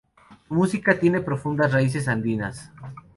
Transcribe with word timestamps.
Su 0.47 0.55
música 0.55 0.99
tiene 0.99 1.21
profundas 1.21 1.71
raíces 1.73 2.07
andinas. 2.07 2.71